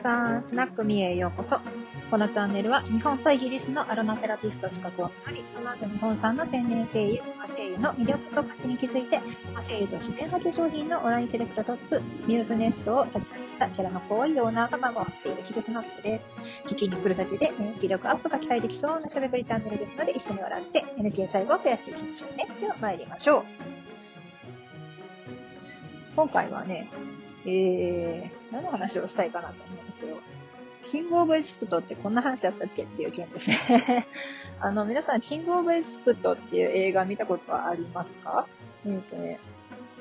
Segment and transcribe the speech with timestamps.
[0.00, 1.60] さん、スナックミへようこそ。
[2.10, 9.20] このチャンネルは日本とイギリスのアロマセラピスト資格をあり、その後日本産の天然精油、和精油の魅力と価値に気づいて、
[9.54, 16.32] 和精油と自然派化粧品のオンラインセレクトショップ、ミューズネストを立ち上げたキャラの濃いオーナーがママをしているヒルスナックです。
[16.66, 22.48] 聞きに来るだけで免疫力アップが期待できそうなしゃべりチャンネルですので、一緒に笑って NK 細胞を増やしていきましょうね。
[22.58, 23.44] では参りましょう。
[26.16, 26.88] 今回はね、
[27.46, 30.16] えー、何の話をしたいかなと思うんですけど、
[30.82, 34.06] キングオブエジプトってこんな話だったっけっていう件ですね。
[34.60, 38.46] あの、皆さん、キングオブエジプトっていう映画見たことはありますか？
[38.86, 39.38] えっ、とね、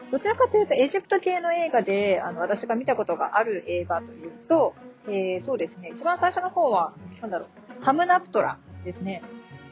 [0.09, 4.73] どちらかというとエジプト系の映画で、あの、私が見たことがある映画というと、
[5.07, 9.21] えー、そうですね、一番最初の方は、なんだろう、ハムナプトラですね。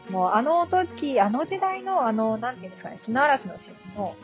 [0.10, 4.16] もうあの時、あの時代のあの、なんていうんですかね、砂嵐のシーンの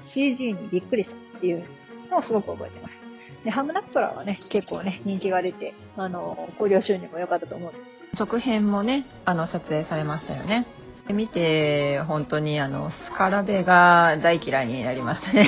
[0.00, 1.64] CG にびっくりしたっていう
[2.10, 3.06] のをすごく覚えてます。
[3.44, 7.72] で、ハムナプトラはね、結構ね、人気が出て、あの、興行収入も良かったと思う。
[8.14, 10.66] 続編もね、あの、撮影されましたよね。
[11.12, 15.46] 見て、本当にあの、スカラベが大嫌いになりましたね。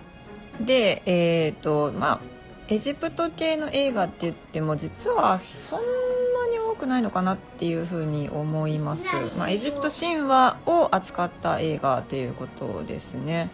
[0.60, 2.20] で、えっ、ー、と、まあ、
[2.68, 9.04] エジプト系の映画って言っても、実はそんなに多くないのかなっていうふうに思います。
[9.36, 13.50] まあ、エジプト神話を扱った映画ということですね。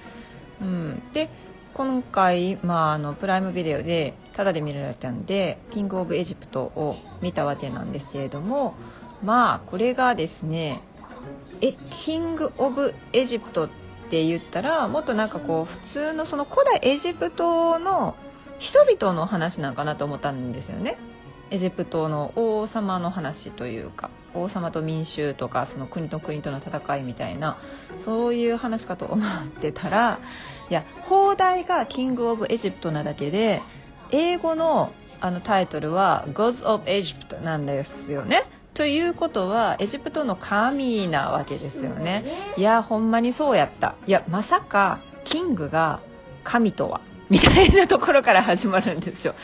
[0.60, 1.02] うん。
[1.12, 1.28] で、
[1.74, 8.74] 今回、まあ、あのプライムビデオでタダで見られたんで「キング・オブ・エジプト」を見たわけなんですけれども
[9.22, 10.82] まあこれがですね
[11.60, 13.68] えキング・オブ・エジプトっ
[14.10, 18.16] て言ったらもっとなんかこう普通のその古代エジプトの
[18.58, 20.98] 人々の話なんかなと思ったんですよね。
[21.50, 27.58] エジプトの王様の話というか王様と民衆とかその国と国との戦いみたいな
[27.98, 30.18] そういう話かと思ってたら
[30.70, 33.60] いや放題がキング・オブ・エジプトなだけで
[34.10, 38.42] 英語のあのタイトルは Gods of Egypt なんですよね。
[38.74, 42.24] ということはエジプトの神なわけですよね。
[42.56, 43.94] いやほんまにそうやった。
[44.06, 46.00] いやまさかキングが
[46.42, 47.00] 神とは？
[47.30, 49.34] みたいなところから始まるんですよ。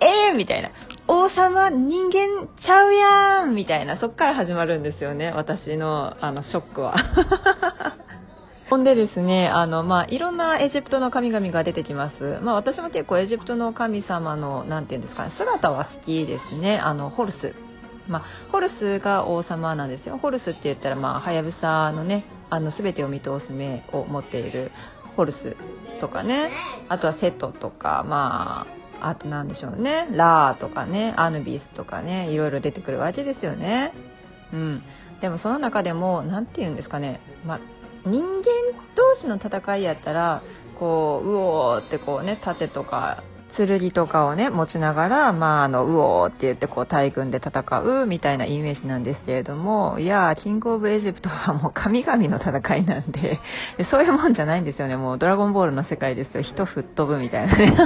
[0.00, 0.70] えーみたいな。
[1.16, 5.30] 王様人間ちゃうやんみたいな、そっから始まるんですよね。
[5.34, 6.96] 私の、あの、ショックは。
[8.68, 12.38] ほんでですね、あの、まあ、いろんなエジプトの神々が出てきます。
[12.42, 16.78] まあ、私も結構エジプトの神様の、なんていうんですかね、姿は好きですね。
[16.78, 17.54] あの、ホルス。
[18.08, 20.18] まあ、ホルスが王様なんですよ。
[20.20, 24.72] ホルスって言ったら、まあ、はやぶさのね、あの、すべてを見通す目を持っている
[25.16, 25.56] ホルス
[26.00, 26.50] とかね
[26.88, 30.08] あとはセトとかまああと何でしょうね。
[30.12, 33.92] ラーとかねアヌビスとかねいろいろ出てくるわけですよね。
[34.52, 34.82] うん、
[35.20, 37.60] でもその中でも何て言うんですかね、ま、
[38.06, 38.42] 人間
[38.94, 40.42] 同士の戦いやったら
[40.78, 43.22] こううおーってこうね盾とか
[43.56, 53.38] 剣とかをね持ちながら、まあ、あのうおーって言ってこう大軍で戦うみたいなイメージなんですけれどもいやキングオブエジプトはもう神々の戦いなんで
[53.84, 54.96] そういうもんじゃないんですよね。
[54.96, 56.42] もうドラゴンボールの世界ですよ。
[56.42, 57.76] 人吹っ飛ぶみたいなね。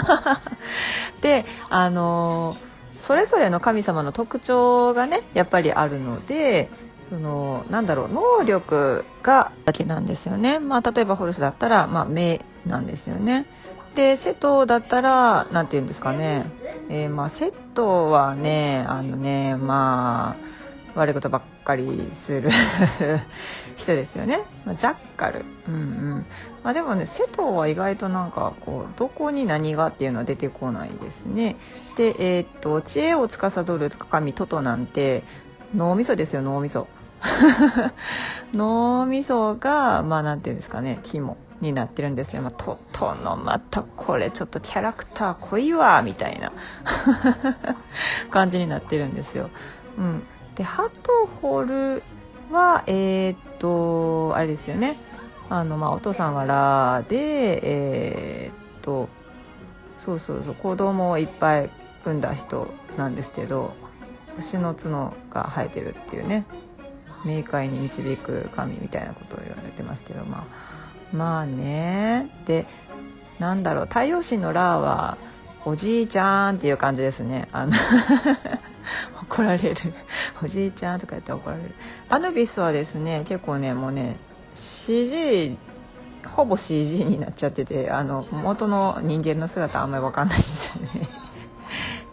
[1.21, 2.57] であの
[3.03, 6.71] それぞれの神様の特徴がねやっぱりあるので
[7.11, 13.47] そのなんだろう能力がだけなんですよね、まあ、例えばホルスだったら、まあ、目なんですよね。
[13.99, 16.47] で瀬戸だったら何て言うんですかね、
[16.89, 20.37] えー、まあ瀬戸はねあのねま
[20.95, 22.49] あ悪いことばっかりする
[23.75, 26.27] 人ですよね、ま、ジャッカル、うんうん。
[26.63, 31.57] まあ、でもね瀬戸は意外となんかこうどこに何がっていうのは出てこないですね。
[31.97, 35.25] でえー、っと知恵を司る神トトなんて
[35.75, 36.87] 脳みそですよ脳みそ。
[38.55, 41.37] 脳みそがまあ何て言うんですかね肝。
[41.61, 42.43] になってるんですよ。
[42.43, 46.53] まあ、トトのまたこれちょっとキャラクター濃いわみたいな
[48.31, 49.51] 感じになってるんですよ。
[49.99, 50.23] うん、
[50.55, 52.03] でハトホル
[52.51, 54.99] はえー、っとあれですよね
[55.51, 59.09] あの、まあ、お父さんはラでえー、っと
[59.99, 61.71] そうそうそう子供をいっぱい
[62.05, 63.75] 産んだ人なんですけど
[64.39, 66.47] 牛の角が生えてるっていうね
[67.25, 70.68] 冥界に導く神みたいなことを言われてますけどまあ
[71.13, 72.31] まあね。
[72.47, 72.67] で
[73.39, 73.87] なんだろう。
[73.87, 75.19] 太陽神のラーは
[75.65, 77.49] おじいちゃんっていう感じですね。
[77.53, 77.73] あの
[79.23, 79.95] 怒られる。
[80.43, 81.75] おじいちゃんとか言って怒られる。
[82.09, 84.17] アヌビスはですね結構ねもうね
[84.55, 85.59] CG
[86.27, 91.09] ほぼ CG になっちゃっててあの元の人間の姿あんまり分かんないんですよね。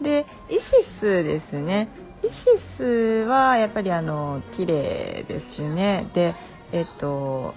[0.02, 1.88] でイシスですね。
[2.22, 6.08] イシスはやっぱりあの綺麗ですね。
[6.12, 6.34] で
[6.72, 7.54] えっと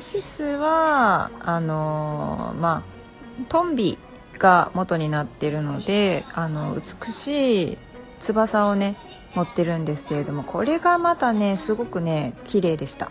[0.00, 2.84] シスはあのま
[3.40, 3.98] あトンビ
[4.38, 7.78] が元になってるのであの美しい
[8.20, 8.96] 翼をね
[9.34, 13.10] 持ってるんですけれどもこれがまたねすごくね綺麗でした。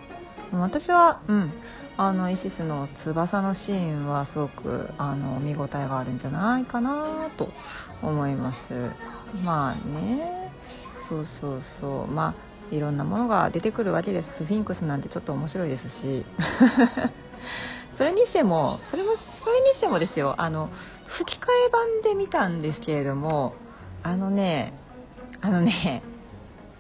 [0.52, 1.52] 私はうん。
[1.98, 7.54] あのイシスの翼のシーンはすごくあの見応えがあるんじゃないかなと
[8.02, 8.92] 思います。
[9.44, 10.52] まあね。
[11.08, 12.08] そうそうそう。
[12.08, 14.38] まあいろんなものが出てくるわけです。
[14.38, 16.26] スフィンクスなんてちょっと面白いですし。
[17.96, 20.36] それにしてもそれもそれにしてもですよ。
[20.38, 20.70] あの
[21.06, 23.54] 吹き替え版で見たんですけれども
[24.04, 24.74] あのね
[25.42, 26.02] あのね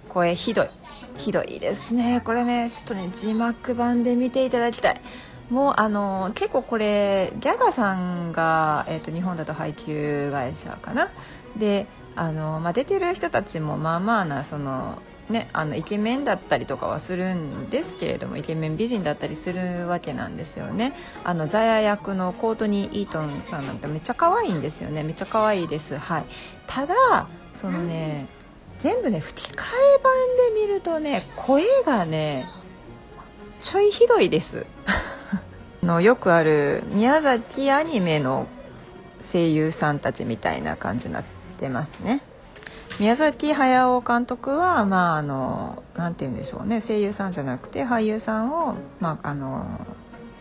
[0.09, 0.69] 声ひどい。
[1.17, 2.21] ひどいですね。
[2.25, 5.01] これねちょっとね字幕版で見ていただきたい。
[5.49, 11.09] もうあの結構これギャガさんが、えーと、日本だと配給会社かな。
[11.57, 20.93] であの、まあ、出てる人たちもまあまあなそのね、あのイケメンだったりとかはするんですけれどもイケメン美人だったりするわけなんですよね。
[21.23, 25.01] あのザヤ役のコートニー・イートンさんなんてめっちゃ可愛いんですよね。
[25.01, 25.97] めっちゃ可愛いです。
[25.97, 26.25] はい。
[26.67, 28.27] ただそのね
[28.81, 30.13] 全部ね吹き替え版
[30.53, 32.45] で見るとね声がね
[33.61, 34.67] ちょいひどいです。
[35.81, 38.47] のよくある宮崎アニメの
[39.21, 41.23] 声優さんたちみたいな感じになっ
[41.57, 42.21] てますね。
[42.99, 49.85] 宮崎駿監督は、まあ、あの、なんて言うんでしょうね、声優さんじゃなくて、俳優さんを、まあ、あの、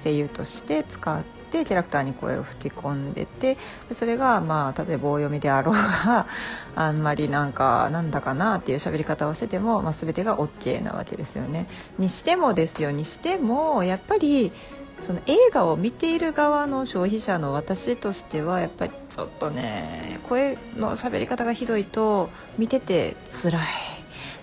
[0.02, 3.56] 声優として使ってキャラクターに声を吹き込んでて
[3.92, 6.26] それが、まあ、例えば棒読みであろうが
[6.74, 11.68] あんまりなんかなんだかなっていう喋り方をしてても、まあ、全てが OK なわけですよね。
[11.98, 14.52] にしてもですよにしてもやっぱり
[15.00, 23.62] その映画を見ている側の消費者の私としてはやっぱりちょっとね声の喋り方がひどいと見てて辛い。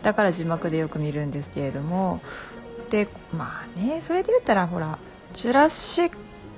[0.01, 2.21] だから字幕でよく見るんですけれども。
[2.89, 4.99] でまあねそれで言ったらほら
[5.33, 6.11] 「ジュラシッ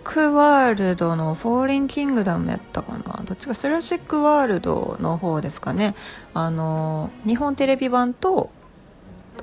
[0.04, 3.22] ク・ワールド」の「フォーリン・キングダム」やったかな。
[3.24, 5.96] どっちかジュラシック・ワールドの方ですかね。
[6.34, 8.50] あの日本テレビ版と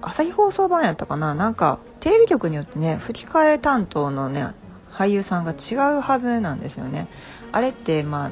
[0.01, 1.35] 朝日放送版やったかな？
[1.35, 4.49] なんかテレビ局によってね吹き替え担当のね
[4.93, 7.09] 俳優さんが違うはずなんですよね。
[7.53, 8.31] あれってまあ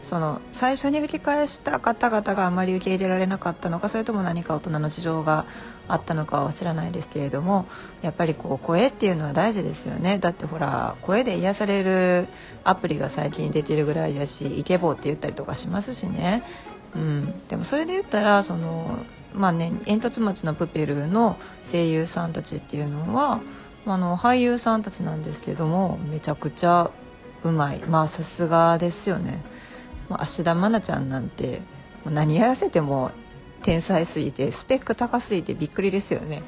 [0.00, 5.44] その最初に吹き替えした方々があまり受け入れられなかったのかそれとも何か大人の事情が
[5.88, 7.66] あったのかは知らないですけれども
[8.00, 10.18] やっぱりこう声っていうのは大事ですよね。
[10.18, 12.28] だってほら声で癒される
[12.64, 16.44] アプリが最近出てるぐらいだしイケボーって言ったりとかしますしね。
[16.94, 19.04] うん、でもそれで言ったらその
[19.34, 21.38] まあね、煙突町のプペルの
[21.70, 23.40] 声優さんたちっていうのは
[23.86, 26.90] あの俳優さんたちなんですけどもめちゃくちゃ
[27.42, 27.78] うまい。
[27.80, 29.42] まあさすがですよね。
[30.10, 31.62] 芦田愛菜ちゃんなんて
[32.04, 33.12] 何やらせても
[33.62, 36.42] 天才すぎてスペック高すぎてびっくりですよね。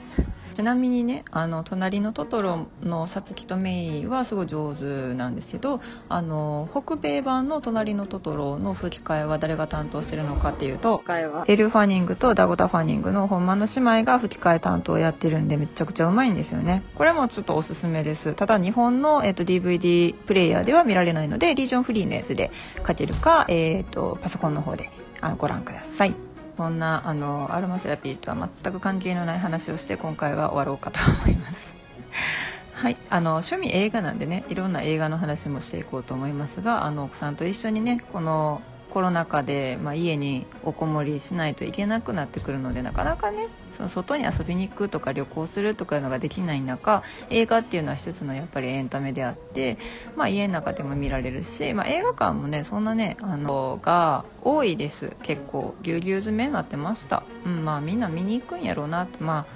[0.53, 11.03] ちなみにねあの隣のトトロのさつきとメイはすごい上手なんですけどあの北米版の隣のトトロの吹き替えは誰が担当してるのかっていうと
[11.47, 16.83] エル・ファニングとダゴタ・ファニングの本間の姉妹が吹き替え担当をやってるんでめちゃくちゃうまいんですよね。
[16.95, 18.35] これもちょっとおすすめです。
[18.35, 22.51] ただ日本の、えーと、DVD プレイヤーでは見られないのでリージョンフリーのやつで
[22.87, 24.91] 書けるか、えーとパソコンの方で
[25.21, 31.75] あご覧くださいそんなあのアロマセラピーとは全く関係のない話をして今回は終わろうかと思います。
[32.73, 38.61] はいあの趣味映画なんでねいろんな映画の話もしていこうと思いますがあの奥さんと一緒にねこの
[38.93, 49.79] コロナ禍で、まあ、家におこもりしないといけなくなってくるのでなかなかねその外に遊びに行くとか旅行するとかいうのができない中映画っていうのは一つのやっぱりエンタメであって、
[50.15, 55.17] まあ、家の中でも見られるし、まあ、映画館もねそんなねあのが多いです。
[55.23, 59.23] 結構ぎゅうぎゅう詰めになってました、うんまあ、みんな見に行くんやろうなって。
[59.23, 59.47] ま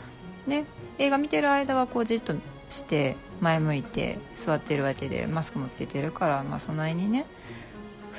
[0.46, 0.64] あね
[0.98, 2.34] 映画見てる間はこうじっと
[2.70, 7.26] して前向いて座ってるわけでマスクもつけてるから、まあ、そんなにね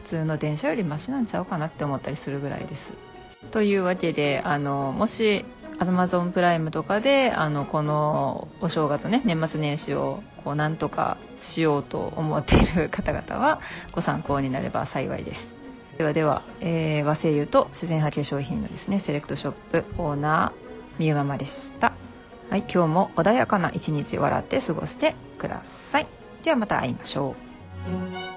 [0.08, 2.94] 通の電車よりマシなんちゃうかなって思ったりするぐらいです。
[3.52, 5.46] というわけであのもし
[5.80, 13.62] アマゾンプライムとかであのこのお正月ね年末年始をこうなんとかしようと思っている方々は
[13.94, 15.56] ご参考になれば幸いです。
[15.98, 21.94] ではでは、えー、和製油と自然派化粧品のですねセレクトショップオーナーみゆママでした。
[22.50, 26.08] はい今日も穏やかな一日笑って過ごしてください。
[26.44, 27.36] ではまた会いましょ
[28.34, 28.37] う。